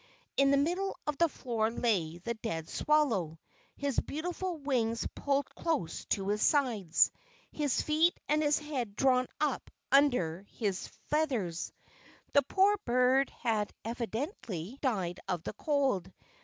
[0.35, 3.37] In the middle of the floor lay the dead swallow,
[3.75, 7.11] his beautiful wings pulled close to his sides,
[7.51, 11.71] his feet and his head drawn up under his feathers.
[12.33, 16.11] The poor bird had evidently died of the cold.